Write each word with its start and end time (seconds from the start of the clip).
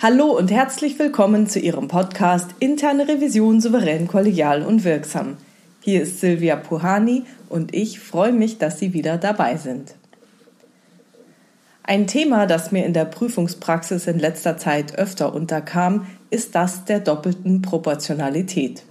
Hallo 0.00 0.26
und 0.26 0.52
herzlich 0.52 0.96
willkommen 1.00 1.48
zu 1.48 1.58
Ihrem 1.58 1.88
Podcast 1.88 2.50
Interne 2.60 3.08
Revision 3.08 3.60
souverän, 3.60 4.06
kollegial 4.06 4.62
und 4.62 4.84
wirksam. 4.84 5.38
Hier 5.80 6.02
ist 6.02 6.20
Silvia 6.20 6.54
Puhani 6.54 7.24
und 7.48 7.74
ich 7.74 7.98
freue 7.98 8.30
mich, 8.30 8.58
dass 8.58 8.78
Sie 8.78 8.92
wieder 8.92 9.18
dabei 9.18 9.56
sind. 9.56 9.96
Ein 11.82 12.06
Thema, 12.06 12.46
das 12.46 12.70
mir 12.70 12.86
in 12.86 12.92
der 12.92 13.06
Prüfungspraxis 13.06 14.06
in 14.06 14.20
letzter 14.20 14.56
Zeit 14.56 14.96
öfter 14.96 15.34
unterkam, 15.34 16.06
ist 16.30 16.54
das 16.54 16.84
der 16.84 17.00
doppelten 17.00 17.60
Proportionalität. 17.60 18.84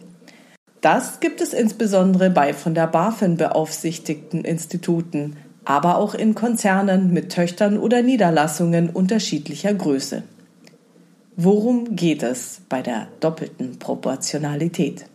Das 0.82 1.22
gibt 1.22 1.40
es 1.40 1.54
insbesondere 1.54 2.30
bei 2.30 2.54
von 2.54 2.74
der 2.74 2.88
BaFin 2.88 3.38
beaufsichtigten 3.38 4.44
Instituten, 4.44 5.38
aber 5.64 6.00
auch 6.00 6.16
in 6.16 6.36
Konzernen 6.36 7.14
mit 7.14 7.32
Töchtern 7.32 7.78
oder 7.78 8.02
Niederlassungen 8.02 8.90
unterschiedlicher 8.90 9.74
Größe. 9.74 10.24
Worum 11.40 11.96
geht 11.96 12.24
es 12.24 12.62
bei 12.68 12.82
der 12.82 13.10
doppelten 13.20 13.78
Proportionalität? 13.78 15.06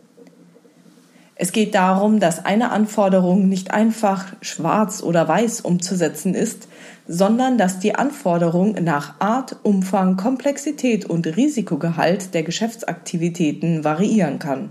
Es 1.35 1.51
geht 1.51 1.75
darum, 1.75 2.21
dass 2.21 2.45
eine 2.45 2.71
Anforderung 2.71 3.49
nicht 3.49 3.71
einfach 3.71 4.27
schwarz 4.39 5.03
oder 5.03 5.27
weiß 5.27 5.59
umzusetzen 5.59 6.33
ist, 6.33 6.69
sondern 7.09 7.57
dass 7.57 7.79
die 7.79 7.95
Anforderung 7.95 8.75
nach 8.75 9.19
Art, 9.19 9.57
Umfang, 9.63 10.15
Komplexität 10.15 11.03
und 11.03 11.27
Risikogehalt 11.27 12.33
der 12.33 12.43
Geschäftsaktivitäten 12.43 13.83
variieren 13.83 14.39
kann. 14.39 14.69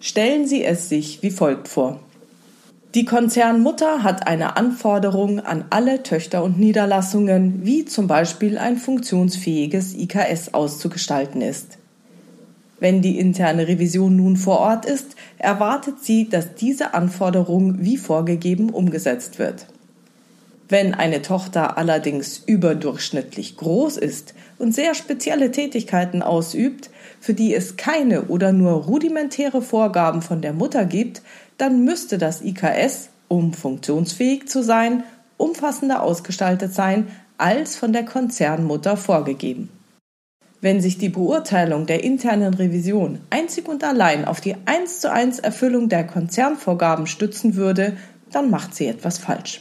Stellen 0.00 0.46
Sie 0.46 0.64
es 0.64 0.90
sich 0.90 1.22
wie 1.22 1.30
folgt 1.30 1.66
vor. 1.66 2.00
Die 2.94 3.04
Konzernmutter 3.04 4.04
hat 4.04 4.28
eine 4.28 4.56
Anforderung 4.56 5.40
an 5.40 5.64
alle 5.70 6.04
Töchter 6.04 6.44
und 6.44 6.60
Niederlassungen, 6.60 7.66
wie 7.66 7.84
zum 7.84 8.06
Beispiel 8.06 8.56
ein 8.56 8.76
funktionsfähiges 8.76 9.94
IKS 9.94 10.54
auszugestalten 10.54 11.40
ist. 11.40 11.78
Wenn 12.78 13.02
die 13.02 13.18
interne 13.18 13.66
Revision 13.66 14.14
nun 14.14 14.36
vor 14.36 14.60
Ort 14.60 14.86
ist, 14.86 15.16
erwartet 15.38 16.04
sie, 16.04 16.28
dass 16.28 16.54
diese 16.54 16.94
Anforderung 16.94 17.82
wie 17.82 17.96
vorgegeben 17.96 18.70
umgesetzt 18.70 19.40
wird. 19.40 19.66
Wenn 20.68 20.94
eine 20.94 21.20
Tochter 21.20 21.76
allerdings 21.76 22.38
überdurchschnittlich 22.46 23.56
groß 23.56 23.98
ist 23.98 24.34
und 24.58 24.74
sehr 24.74 24.94
spezielle 24.94 25.50
Tätigkeiten 25.50 26.22
ausübt, 26.22 26.90
für 27.20 27.34
die 27.34 27.54
es 27.54 27.76
keine 27.76 28.24
oder 28.26 28.52
nur 28.52 28.72
rudimentäre 28.84 29.60
Vorgaben 29.60 30.22
von 30.22 30.40
der 30.40 30.54
Mutter 30.54 30.86
gibt, 30.86 31.22
dann 31.58 31.84
müsste 31.84 32.16
das 32.16 32.42
IKS, 32.42 33.10
um 33.28 33.52
funktionsfähig 33.52 34.48
zu 34.48 34.62
sein, 34.62 35.04
umfassender 35.36 36.02
ausgestaltet 36.02 36.72
sein 36.72 37.08
als 37.36 37.76
von 37.76 37.92
der 37.92 38.04
Konzernmutter 38.04 38.96
vorgegeben. 38.96 39.68
Wenn 40.60 40.80
sich 40.80 40.96
die 40.96 41.10
Beurteilung 41.10 41.84
der 41.84 42.04
internen 42.04 42.54
Revision 42.54 43.20
einzig 43.28 43.68
und 43.68 43.84
allein 43.84 44.24
auf 44.24 44.40
die 44.40 44.56
1 44.64 45.00
zu 45.00 45.12
1 45.12 45.40
Erfüllung 45.40 45.90
der 45.90 46.06
Konzernvorgaben 46.06 47.06
stützen 47.06 47.54
würde, 47.56 47.98
dann 48.32 48.50
macht 48.50 48.74
sie 48.74 48.86
etwas 48.86 49.18
falsch. 49.18 49.60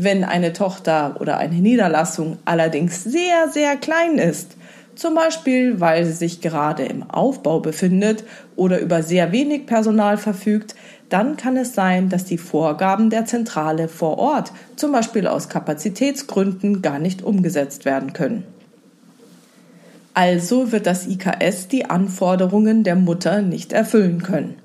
Wenn 0.00 0.22
eine 0.22 0.52
Tochter 0.52 1.16
oder 1.20 1.38
eine 1.38 1.56
Niederlassung 1.56 2.38
allerdings 2.44 3.02
sehr, 3.02 3.48
sehr 3.52 3.76
klein 3.76 4.16
ist, 4.18 4.56
zum 4.94 5.16
Beispiel 5.16 5.80
weil 5.80 6.04
sie 6.04 6.12
sich 6.12 6.40
gerade 6.40 6.84
im 6.84 7.08
Aufbau 7.10 7.58
befindet 7.58 8.22
oder 8.54 8.78
über 8.78 9.02
sehr 9.02 9.32
wenig 9.32 9.66
Personal 9.66 10.16
verfügt, 10.16 10.76
dann 11.08 11.36
kann 11.36 11.56
es 11.56 11.74
sein, 11.74 12.08
dass 12.10 12.24
die 12.24 12.38
Vorgaben 12.38 13.10
der 13.10 13.24
Zentrale 13.24 13.88
vor 13.88 14.18
Ort, 14.18 14.52
zum 14.76 14.92
Beispiel 14.92 15.26
aus 15.26 15.48
Kapazitätsgründen, 15.48 16.80
gar 16.80 17.00
nicht 17.00 17.22
umgesetzt 17.22 17.84
werden 17.84 18.12
können. 18.12 18.44
Also 20.14 20.70
wird 20.70 20.86
das 20.86 21.08
IKS 21.08 21.68
die 21.68 21.86
Anforderungen 21.90 22.84
der 22.84 22.96
Mutter 22.96 23.42
nicht 23.42 23.72
erfüllen 23.72 24.22
können. 24.22 24.56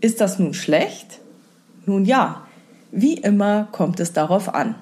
Ist 0.00 0.20
das 0.20 0.38
nun 0.38 0.54
schlecht? 0.54 1.18
Nun 1.86 2.04
ja, 2.04 2.42
wie 2.90 3.14
immer 3.14 3.68
kommt 3.72 4.00
es 4.00 4.12
darauf 4.12 4.54
an. 4.54 4.74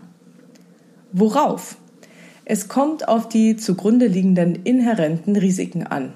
Worauf? 1.12 1.76
Es 2.44 2.68
kommt 2.68 3.08
auf 3.08 3.28
die 3.28 3.56
zugrunde 3.56 4.06
liegenden 4.06 4.54
inhärenten 4.64 5.36
Risiken 5.36 5.86
an. 5.86 6.12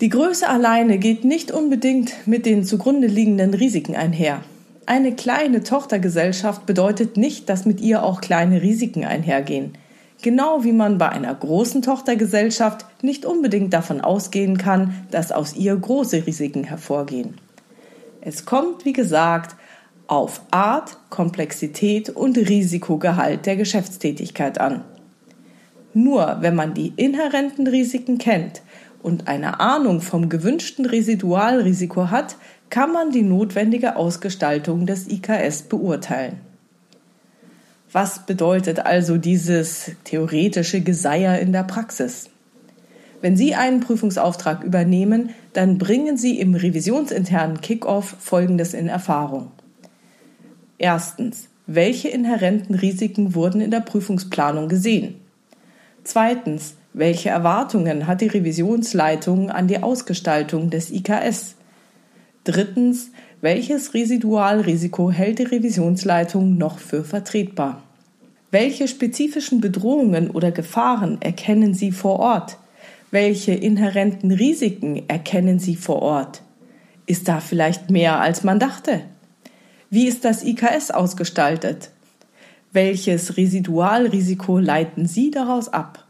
Die 0.00 0.08
Größe 0.08 0.48
alleine 0.48 0.98
geht 0.98 1.24
nicht 1.24 1.52
unbedingt 1.52 2.26
mit 2.26 2.46
den 2.46 2.64
zugrunde 2.64 3.06
liegenden 3.06 3.54
Risiken 3.54 3.94
einher. 3.94 4.40
Eine 4.86 5.14
kleine 5.14 5.62
Tochtergesellschaft 5.62 6.66
bedeutet 6.66 7.16
nicht, 7.16 7.48
dass 7.48 7.64
mit 7.64 7.80
ihr 7.80 8.02
auch 8.02 8.20
kleine 8.20 8.62
Risiken 8.62 9.04
einhergehen 9.04 9.78
genau 10.24 10.64
wie 10.64 10.72
man 10.72 10.96
bei 10.96 11.10
einer 11.10 11.34
großen 11.34 11.82
Tochtergesellschaft 11.82 12.86
nicht 13.02 13.26
unbedingt 13.26 13.74
davon 13.74 14.00
ausgehen 14.00 14.56
kann, 14.56 15.06
dass 15.10 15.30
aus 15.30 15.54
ihr 15.54 15.76
große 15.76 16.26
Risiken 16.26 16.64
hervorgehen. 16.64 17.34
Es 18.22 18.46
kommt, 18.46 18.86
wie 18.86 18.94
gesagt, 18.94 19.54
auf 20.06 20.42
Art, 20.50 20.98
Komplexität 21.10 22.10
und 22.10 22.36
Risikogehalt 22.36 23.46
der 23.46 23.56
Geschäftstätigkeit 23.56 24.60
an. 24.60 24.84
Nur 25.94 26.38
wenn 26.40 26.54
man 26.54 26.74
die 26.74 26.92
inhärenten 26.96 27.66
Risiken 27.66 28.18
kennt 28.18 28.62
und 29.02 29.28
eine 29.28 29.60
Ahnung 29.60 30.00
vom 30.00 30.28
gewünschten 30.28 30.86
Residualrisiko 30.86 32.10
hat, 32.10 32.36
kann 32.70 32.92
man 32.92 33.12
die 33.12 33.22
notwendige 33.22 33.96
Ausgestaltung 33.96 34.86
des 34.86 35.06
IKS 35.08 35.62
beurteilen. 35.62 36.40
Was 37.92 38.26
bedeutet 38.26 38.80
also 38.80 39.18
dieses 39.18 39.92
theoretische 40.02 40.80
Geseier 40.80 41.38
in 41.38 41.52
der 41.52 41.62
Praxis? 41.62 42.28
Wenn 43.20 43.36
Sie 43.36 43.54
einen 43.54 43.78
Prüfungsauftrag 43.80 44.64
übernehmen, 44.64 45.30
dann 45.52 45.78
bringen 45.78 46.16
Sie 46.16 46.40
im 46.40 46.56
revisionsinternen 46.56 47.60
Kickoff 47.60 48.16
Folgendes 48.18 48.74
in 48.74 48.88
Erfahrung. 48.88 49.52
Erstens, 50.78 51.48
welche 51.66 52.08
inhärenten 52.08 52.74
Risiken 52.74 53.34
wurden 53.34 53.60
in 53.60 53.70
der 53.70 53.80
Prüfungsplanung 53.80 54.68
gesehen? 54.68 55.16
Zweitens, 56.02 56.74
welche 56.92 57.30
Erwartungen 57.30 58.06
hat 58.06 58.20
die 58.20 58.26
Revisionsleitung 58.26 59.50
an 59.50 59.66
die 59.66 59.82
Ausgestaltung 59.82 60.70
des 60.70 60.90
IKS? 60.90 61.56
Drittens, 62.44 63.10
welches 63.40 63.94
Residualrisiko 63.94 65.10
hält 65.10 65.38
die 65.38 65.44
Revisionsleitung 65.44 66.56
noch 66.56 66.78
für 66.78 67.04
vertretbar? 67.04 67.82
Welche 68.50 68.86
spezifischen 68.86 69.60
Bedrohungen 69.60 70.30
oder 70.30 70.52
Gefahren 70.52 71.20
erkennen 71.20 71.74
Sie 71.74 71.90
vor 71.90 72.20
Ort? 72.20 72.58
Welche 73.10 73.52
inhärenten 73.52 74.30
Risiken 74.30 75.02
erkennen 75.08 75.58
Sie 75.58 75.76
vor 75.76 76.02
Ort? 76.02 76.42
Ist 77.06 77.28
da 77.28 77.40
vielleicht 77.40 77.90
mehr, 77.90 78.20
als 78.20 78.44
man 78.44 78.58
dachte? 78.58 79.00
Wie 79.94 80.08
ist 80.08 80.24
das 80.24 80.42
IKS 80.42 80.90
ausgestaltet? 80.90 81.90
Welches 82.72 83.36
Residualrisiko 83.36 84.58
leiten 84.58 85.06
Sie 85.06 85.30
daraus 85.30 85.68
ab? 85.68 86.02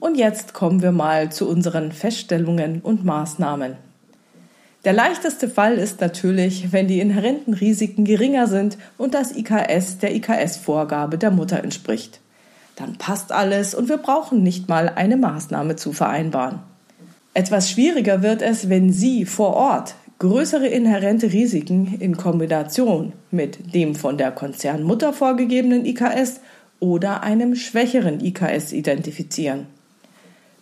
Und 0.00 0.18
jetzt 0.18 0.52
kommen 0.52 0.82
wir 0.82 0.92
mal 0.92 1.32
zu 1.32 1.48
unseren 1.48 1.92
Feststellungen 1.92 2.82
und 2.82 3.02
Maßnahmen. 3.02 3.76
Der 4.84 4.92
leichteste 4.92 5.48
Fall 5.48 5.78
ist 5.78 6.02
natürlich, 6.02 6.72
wenn 6.72 6.86
die 6.86 7.00
inhärenten 7.00 7.54
Risiken 7.54 8.04
geringer 8.04 8.48
sind 8.48 8.76
und 8.98 9.14
das 9.14 9.34
IKS 9.34 9.96
der 10.00 10.14
IKS-Vorgabe 10.14 11.16
der 11.16 11.30
Mutter 11.30 11.64
entspricht. 11.64 12.20
Dann 12.76 12.98
passt 12.98 13.32
alles 13.32 13.74
und 13.74 13.88
wir 13.88 13.96
brauchen 13.96 14.42
nicht 14.42 14.68
mal 14.68 14.90
eine 14.90 15.16
Maßnahme 15.16 15.76
zu 15.76 15.94
vereinbaren. 15.94 16.58
Etwas 17.32 17.70
schwieriger 17.70 18.22
wird 18.22 18.42
es, 18.42 18.68
wenn 18.68 18.92
Sie 18.92 19.24
vor 19.24 19.54
Ort 19.54 19.94
größere 20.18 20.66
inhärente 20.66 21.32
Risiken 21.32 21.96
in 22.00 22.16
Kombination 22.16 23.12
mit 23.30 23.74
dem 23.74 23.94
von 23.94 24.16
der 24.18 24.30
Konzernmutter 24.30 25.12
vorgegebenen 25.12 25.84
IKS 25.84 26.40
oder 26.80 27.22
einem 27.22 27.54
schwächeren 27.56 28.20
IKS 28.24 28.72
identifizieren 28.72 29.66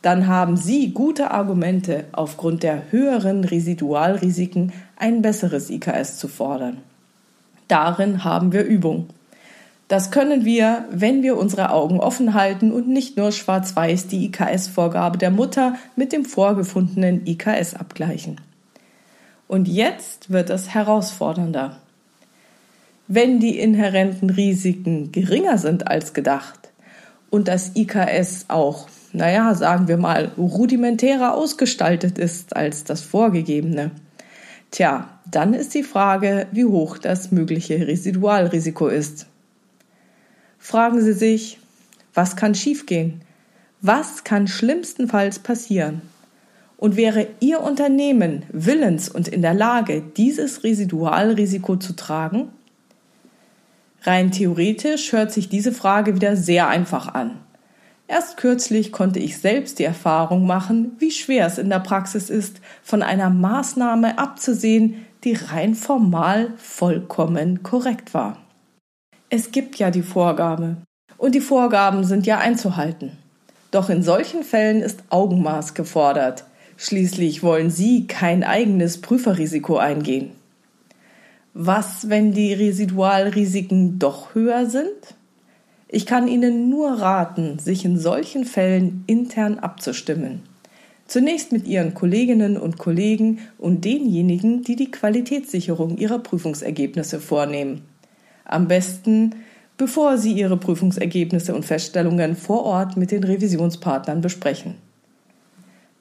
dann 0.03 0.27
haben 0.27 0.57
Sie 0.57 0.91
gute 0.93 1.31
Argumente, 1.31 2.05
aufgrund 2.11 2.65
der 2.65 2.91
höheren 2.91 3.45
Residualrisiken 3.45 4.73
ein 4.97 5.23
besseres 5.23 5.71
IKS 5.71 6.19
zu 6.19 6.27
fordern. 6.27 6.79
Darin 7.69 8.25
haben 8.25 8.53
wir 8.53 8.65
Übung. 8.65 9.07
Das 9.87 10.11
können 10.11 10.45
wir, 10.45 10.87
wenn 10.91 11.23
wir 11.23 11.37
unsere 11.37 11.71
Augen 11.71 12.01
offen 12.01 12.35
halten 12.35 12.73
und 12.73 12.89
nicht 12.89 13.17
nur 13.17 13.31
schwarz-weiß 13.31 14.09
die 14.09 14.27
IKS-Vorgabe 14.27 15.19
der 15.19 15.31
Mutter 15.31 15.77
mit 15.95 16.13
dem 16.13 16.25
vorgefundenen 16.25 17.25
IKS 17.27 17.75
abgleichen. 17.75 18.41
Und 19.53 19.69
jetzt 19.69 20.31
wird 20.31 20.49
es 20.49 20.71
herausfordernder. 20.71 21.77
Wenn 23.07 23.39
die 23.39 23.59
inhärenten 23.59 24.31
Risiken 24.31 25.13
geringer 25.13 25.59
sind 25.59 25.89
als 25.89 26.15
gedacht 26.15 26.71
und 27.29 27.49
das 27.49 27.77
IKS 27.77 28.47
auch 28.49 28.89
naja, 29.13 29.55
sagen 29.55 29.89
wir 29.89 29.99
mal, 29.99 30.33
rudimentärer 30.39 31.35
ausgestaltet 31.35 32.17
ist 32.17 32.57
als 32.57 32.85
das 32.85 33.03
vorgegebene. 33.03 33.91
Tja, 34.71 35.21
dann 35.31 35.53
ist 35.53 35.75
die 35.75 35.83
Frage, 35.83 36.47
wie 36.53 36.65
hoch 36.65 36.97
das 36.97 37.31
mögliche 37.31 37.87
Residualrisiko 37.87 38.89
ist. 38.89 39.27
Fragen 40.59 41.03
Sie 41.03 41.13
sich, 41.13 41.59
was 42.15 42.37
kann 42.37 42.55
schiefgehen? 42.55 43.21
Was 43.83 44.25
kann 44.25 44.49
schlimmstenfalls 44.49 45.41
passieren? 45.41 46.01
Und 46.83 46.97
wäre 46.97 47.29
Ihr 47.39 47.61
Unternehmen 47.61 48.43
willens 48.51 49.09
und 49.09 49.29
in 49.29 49.41
der 49.41 49.55
Lage, 49.55 50.03
dieses 50.17 50.65
Residualrisiko 50.65 51.77
zu 51.77 51.95
tragen? 51.95 52.49
Rein 54.03 54.33
theoretisch 54.33 55.13
hört 55.13 55.31
sich 55.31 55.49
diese 55.49 55.71
Frage 55.71 56.17
wieder 56.17 56.35
sehr 56.35 56.67
einfach 56.67 57.15
an. 57.15 57.39
Erst 58.09 58.37
kürzlich 58.37 58.91
konnte 58.91 59.21
ich 59.21 59.39
selbst 59.39 59.79
die 59.79 59.85
Erfahrung 59.85 60.45
machen, 60.45 60.97
wie 60.99 61.13
schwer 61.13 61.47
es 61.47 61.57
in 61.57 61.71
der 61.71 61.79
Praxis 61.79 62.31
ist, 62.31 62.61
von 62.83 63.05
einer 63.05 63.31
Maßnahme 63.31 64.19
abzusehen, 64.19 65.07
die 65.23 65.35
rein 65.35 65.77
formal 65.77 66.53
vollkommen 66.57 67.63
korrekt 67.63 68.13
war. 68.13 68.39
Es 69.31 69.53
gibt 69.53 69.77
ja 69.77 69.93
die 69.93 70.03
Vorgabe. 70.03 70.79
Und 71.17 71.37
die 71.37 71.41
Vorgaben 71.41 72.03
sind 72.03 72.27
ja 72.27 72.39
einzuhalten. 72.39 73.13
Doch 73.71 73.89
in 73.89 74.03
solchen 74.03 74.43
Fällen 74.43 74.81
ist 74.81 75.05
Augenmaß 75.11 75.75
gefordert. 75.75 76.45
Schließlich 76.77 77.43
wollen 77.43 77.71
Sie 77.71 78.07
kein 78.07 78.45
eigenes 78.45 79.01
Prüferrisiko 79.01 79.77
eingehen. 79.77 80.31
Was, 81.55 82.09
wenn 82.09 82.33
die 82.33 82.53
Residualrisiken 82.55 83.99
doch 83.99 84.35
höher 84.35 84.67
sind? 84.67 85.15
Ich 85.89 86.07
kann 86.07 86.27
Ihnen 86.27 86.71
nur 86.71 86.93
raten, 86.93 87.59
sich 87.59 87.85
in 87.85 87.99
solchen 87.99 88.47
Fällen 88.47 89.05
intern 89.07 89.59
abzustimmen. 89.59 90.41
Zunächst 91.07 91.53
mit 91.53 91.69
Ihren 91.69 91.93
Kolleginnen 91.93 92.57
und 92.57 92.79
Kollegen 92.79 93.41
und 93.59 93.85
denjenigen, 93.85 94.63
die 94.63 94.77
die 94.77 94.91
Qualitätssicherung 94.91 95.99
Ihrer 95.99 96.21
Prüfungsergebnisse 96.21 97.21
vornehmen. 97.21 97.83
Am 98.47 98.67
besten, 98.67 99.35
bevor 99.77 100.17
Sie 100.17 100.33
Ihre 100.33 100.57
Prüfungsergebnisse 100.57 101.55
und 101.55 101.67
Feststellungen 101.67 102.35
vor 102.35 102.65
Ort 102.65 102.97
mit 102.97 103.11
den 103.11 103.25
Revisionspartnern 103.25 104.23
besprechen. 104.23 104.77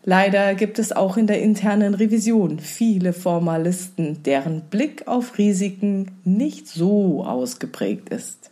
Leider 0.03 0.55
gibt 0.55 0.79
es 0.79 0.91
auch 0.91 1.15
in 1.15 1.27
der 1.27 1.41
internen 1.41 1.93
Revision 1.93 2.59
viele 2.59 3.13
Formalisten, 3.13 4.23
deren 4.23 4.61
Blick 4.61 5.07
auf 5.07 5.37
Risiken 5.37 6.11
nicht 6.23 6.67
so 6.67 7.23
ausgeprägt 7.23 8.09
ist. 8.09 8.49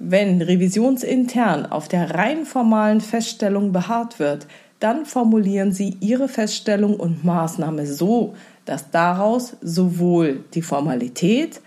Wenn 0.00 0.42
revisionsintern 0.42 1.66
auf 1.66 1.86
der 1.86 2.16
rein 2.16 2.44
formalen 2.44 3.00
Feststellung 3.00 3.70
beharrt 3.70 4.18
wird, 4.18 4.48
dann 4.80 5.06
formulieren 5.06 5.70
Sie 5.70 5.96
Ihre 6.00 6.26
Feststellung 6.26 6.96
und 6.96 7.24
Maßnahme 7.24 7.86
so, 7.86 8.34
dass 8.64 8.90
daraus 8.90 9.56
sowohl 9.60 10.42
die 10.54 10.62
Formalität 10.62 11.60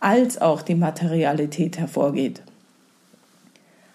als 0.00 0.40
auch 0.40 0.62
die 0.62 0.74
Materialität 0.74 1.78
hervorgeht. 1.78 2.40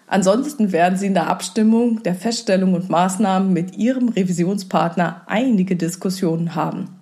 Ansonsten 0.08 0.72
werden 0.72 0.98
Sie 0.98 1.06
in 1.06 1.14
der 1.14 1.28
Abstimmung 1.28 2.02
der 2.02 2.14
Feststellung 2.14 2.72
und 2.72 2.88
Maßnahmen 2.88 3.52
mit 3.52 3.76
Ihrem 3.76 4.08
Revisionspartner 4.08 5.22
einige 5.26 5.76
Diskussionen 5.76 6.54
haben. 6.54 6.98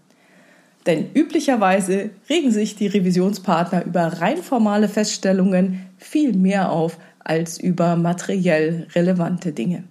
Denn 0.87 1.07
üblicherweise 1.15 2.11
regen 2.29 2.51
sich 2.51 2.77
die 2.77 2.87
Revisionspartner 2.87 3.85
über 3.85 4.21
rein 4.21 4.39
formale 4.39 4.89
Feststellungen 4.89 5.87
viel 5.99 6.33
mehr 6.33 6.71
auf 6.71 6.99
als 7.21 7.59
über 7.59 7.97
materiell 7.97 8.87
relevante 8.95 9.53
Dinge. 9.53 9.85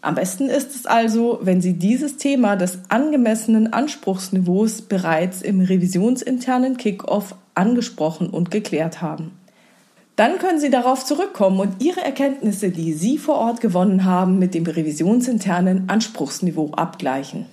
Am 0.00 0.14
besten 0.14 0.50
ist 0.50 0.74
es 0.74 0.84
also, 0.84 1.38
wenn 1.42 1.62
Sie 1.62 1.74
dieses 1.74 2.18
Thema 2.18 2.56
des 2.56 2.78
angemessenen 2.90 3.72
Anspruchsniveaus 3.72 4.82
bereits 4.82 5.40
im 5.40 5.62
revisionsinternen 5.62 6.76
Kickoff 6.76 7.34
angesprochen 7.54 8.28
und 8.28 8.50
geklärt 8.50 9.00
haben. 9.00 9.32
Dann 10.16 10.38
können 10.38 10.60
Sie 10.60 10.70
darauf 10.70 11.04
zurückkommen 11.04 11.58
und 11.58 11.82
Ihre 11.82 12.00
Erkenntnisse, 12.02 12.70
die 12.70 12.92
Sie 12.92 13.18
vor 13.18 13.36
Ort 13.36 13.60
gewonnen 13.60 14.04
haben, 14.04 14.38
mit 14.38 14.54
dem 14.54 14.64
revisionsinternen 14.64 15.88
Anspruchsniveau 15.88 16.70
abgleichen. 16.72 17.46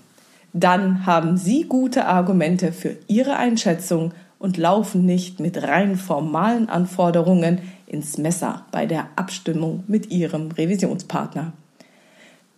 Dann 0.53 1.05
haben 1.05 1.37
Sie 1.37 1.63
gute 1.63 2.05
Argumente 2.05 2.71
für 2.71 2.97
Ihre 3.07 3.37
Einschätzung 3.37 4.13
und 4.37 4.57
laufen 4.57 5.05
nicht 5.05 5.39
mit 5.39 5.63
rein 5.63 5.95
formalen 5.95 6.69
Anforderungen 6.69 7.59
ins 7.87 8.17
Messer 8.17 8.65
bei 8.71 8.85
der 8.85 9.07
Abstimmung 9.15 9.83
mit 9.87 10.11
Ihrem 10.11 10.51
Revisionspartner. 10.51 11.53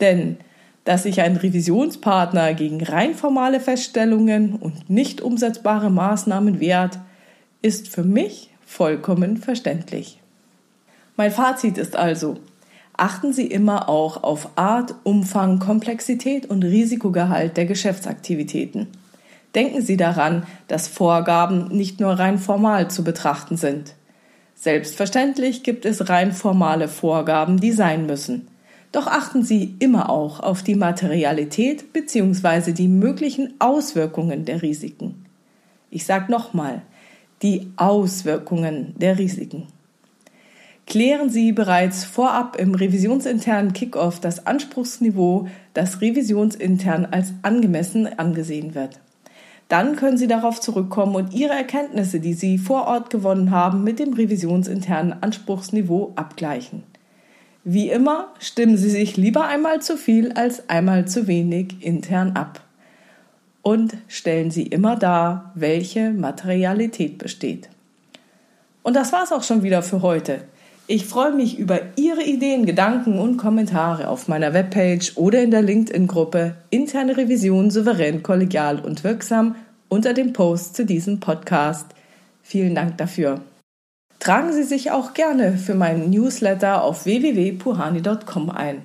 Denn 0.01 0.37
dass 0.85 1.03
sich 1.03 1.21
ein 1.21 1.37
Revisionspartner 1.37 2.53
gegen 2.55 2.83
rein 2.83 3.15
formale 3.15 3.61
Feststellungen 3.61 4.55
und 4.55 4.89
nicht 4.89 5.21
umsetzbare 5.21 5.89
Maßnahmen 5.89 6.59
wehrt, 6.59 6.99
ist 7.61 7.87
für 7.87 8.03
mich 8.03 8.52
vollkommen 8.73 9.37
verständlich. 9.37 10.19
Mein 11.15 11.31
Fazit 11.31 11.77
ist 11.77 11.95
also, 11.95 12.37
achten 12.97 13.31
Sie 13.31 13.45
immer 13.45 13.87
auch 13.87 14.23
auf 14.23 14.49
Art, 14.55 14.95
Umfang, 15.03 15.59
Komplexität 15.59 16.47
und 16.47 16.63
Risikogehalt 16.63 17.55
der 17.55 17.65
Geschäftsaktivitäten. 17.65 18.87
Denken 19.53 19.83
Sie 19.83 19.95
daran, 19.95 20.47
dass 20.67 20.87
Vorgaben 20.87 21.67
nicht 21.67 21.99
nur 21.99 22.13
rein 22.13 22.39
formal 22.39 22.89
zu 22.89 23.03
betrachten 23.03 23.57
sind. 23.57 23.93
Selbstverständlich 24.55 25.61
gibt 25.61 25.85
es 25.85 26.09
rein 26.09 26.31
formale 26.31 26.87
Vorgaben, 26.87 27.59
die 27.59 27.71
sein 27.71 28.07
müssen. 28.07 28.47
Doch 28.91 29.05
achten 29.05 29.43
Sie 29.43 29.75
immer 29.79 30.09
auch 30.09 30.39
auf 30.39 30.63
die 30.63 30.75
Materialität 30.75 31.93
bzw. 31.93 32.71
die 32.71 32.87
möglichen 32.87 33.53
Auswirkungen 33.59 34.45
der 34.45 34.63
Risiken. 34.63 35.25
Ich 35.91 36.05
sage 36.05 36.31
nochmal, 36.31 36.81
die 37.43 37.71
Auswirkungen 37.75 38.95
der 38.97 39.19
Risiken. 39.19 39.67
Klären 40.87 41.29
Sie 41.29 41.51
bereits 41.51 42.03
vorab 42.03 42.57
im 42.57 42.75
revisionsinternen 42.75 43.73
Kickoff 43.73 44.19
das 44.19 44.47
Anspruchsniveau, 44.47 45.47
das 45.73 46.01
revisionsintern 46.01 47.05
als 47.05 47.33
angemessen 47.41 48.07
angesehen 48.17 48.75
wird. 48.75 48.99
Dann 49.69 49.95
können 49.95 50.17
Sie 50.17 50.27
darauf 50.27 50.59
zurückkommen 50.59 51.15
und 51.15 51.33
Ihre 51.33 51.53
Erkenntnisse, 51.53 52.19
die 52.19 52.33
Sie 52.33 52.57
vor 52.57 52.87
Ort 52.87 53.09
gewonnen 53.09 53.51
haben, 53.51 53.83
mit 53.83 53.99
dem 53.99 54.13
revisionsinternen 54.13 55.21
Anspruchsniveau 55.21 56.11
abgleichen. 56.15 56.83
Wie 57.63 57.89
immer 57.89 58.27
stimmen 58.39 58.75
Sie 58.75 58.89
sich 58.89 59.15
lieber 59.15 59.47
einmal 59.47 59.81
zu 59.81 59.95
viel 59.95 60.33
als 60.33 60.69
einmal 60.69 61.07
zu 61.07 61.27
wenig 61.27 61.77
intern 61.81 62.33
ab 62.33 62.61
und 63.63 63.97
stellen 64.07 64.51
sie 64.51 64.67
immer 64.67 64.95
dar, 64.95 65.51
welche 65.55 66.11
Materialität 66.11 67.17
besteht. 67.17 67.69
Und 68.83 68.95
das 68.95 69.11
war's 69.11 69.31
auch 69.31 69.43
schon 69.43 69.63
wieder 69.63 69.81
für 69.81 70.03
heute. 70.03 70.41
Ich 70.85 71.05
freue 71.05 71.31
mich 71.31 71.57
über 71.57 71.79
Ihre 71.95 72.23
Ideen, 72.23 72.65
Gedanken 72.65 73.17
und 73.17 73.37
Kommentare 73.37 74.09
auf 74.09 74.27
meiner 74.27 74.53
Webpage 74.53 75.15
oder 75.15 75.41
in 75.41 75.49
der 75.49 75.61
LinkedIn-Gruppe 75.61 76.55
Interne 76.69 77.15
Revision 77.15 77.71
souverän, 77.71 78.21
kollegial 78.21 78.79
und 78.79 79.05
wirksam 79.05 79.55
unter 79.87 80.13
dem 80.13 80.33
Post 80.33 80.75
zu 80.75 80.85
diesem 80.85 81.21
Podcast. 81.21 81.85
Vielen 82.41 82.75
Dank 82.75 82.97
dafür. 82.97 83.39
Tragen 84.19 84.51
Sie 84.51 84.63
sich 84.63 84.91
auch 84.91 85.13
gerne 85.13 85.57
für 85.57 85.73
meinen 85.73 86.09
Newsletter 86.09 86.83
auf 86.83 87.05
www.puhani.com 87.05 88.49
ein. 88.49 88.81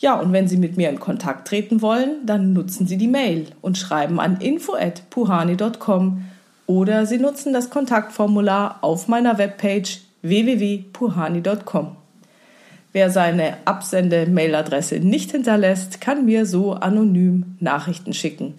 Ja, 0.00 0.18
und 0.18 0.32
wenn 0.32 0.48
Sie 0.48 0.56
mit 0.56 0.78
mir 0.78 0.88
in 0.88 0.98
Kontakt 0.98 1.46
treten 1.46 1.82
wollen, 1.82 2.24
dann 2.24 2.54
nutzen 2.54 2.86
Sie 2.86 2.96
die 2.96 3.06
Mail 3.06 3.48
und 3.60 3.76
schreiben 3.76 4.18
an 4.18 4.40
info@puhani.com 4.40 6.24
oder 6.66 7.04
Sie 7.04 7.18
nutzen 7.18 7.52
das 7.52 7.68
Kontaktformular 7.68 8.78
auf 8.80 9.08
meiner 9.08 9.36
Webpage 9.36 10.00
www.puhani.com. 10.22 11.96
Wer 12.92 13.10
seine 13.10 13.58
Absende-Mailadresse 13.66 15.00
nicht 15.00 15.32
hinterlässt, 15.32 16.00
kann 16.00 16.24
mir 16.24 16.46
so 16.46 16.72
anonym 16.72 17.56
Nachrichten 17.60 18.14
schicken. 18.14 18.54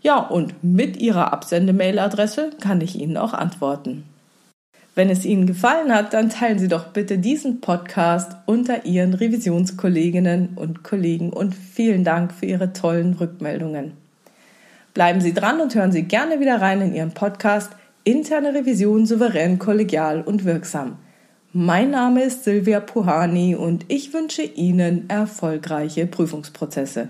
Ja, 0.00 0.18
und 0.18 0.64
mit 0.64 0.96
Ihrer 0.96 1.34
Absende-Mailadresse 1.34 2.52
kann 2.58 2.80
ich 2.80 2.98
Ihnen 2.98 3.18
auch 3.18 3.34
antworten. 3.34 4.04
Wenn 4.94 5.08
es 5.08 5.24
Ihnen 5.24 5.46
gefallen 5.46 5.94
hat, 5.94 6.14
dann 6.14 6.30
teilen 6.30 6.58
Sie 6.58 6.68
doch 6.68 6.88
bitte 6.88 7.18
diesen 7.18 7.60
Podcast 7.60 8.32
unter 8.46 8.84
Ihren 8.84 9.14
Revisionskolleginnen 9.14 10.50
und 10.56 10.82
Kollegen 10.82 11.32
und 11.32 11.54
vielen 11.54 12.02
Dank 12.02 12.32
für 12.32 12.46
Ihre 12.46 12.72
tollen 12.72 13.14
Rückmeldungen. 13.14 13.92
Bleiben 14.92 15.20
Sie 15.20 15.32
dran 15.32 15.60
und 15.60 15.74
hören 15.74 15.92
Sie 15.92 16.02
gerne 16.02 16.40
wieder 16.40 16.60
rein 16.60 16.80
in 16.80 16.94
Ihren 16.94 17.12
Podcast 17.12 17.70
Interne 18.02 18.54
Revision 18.54 19.06
souverän, 19.06 19.58
kollegial 19.58 20.22
und 20.22 20.44
wirksam. 20.44 20.96
Mein 21.52 21.90
Name 21.90 22.24
ist 22.24 22.44
Silvia 22.44 22.80
Puhani 22.80 23.54
und 23.54 23.84
ich 23.88 24.12
wünsche 24.12 24.42
Ihnen 24.42 25.08
erfolgreiche 25.08 26.06
Prüfungsprozesse. 26.06 27.08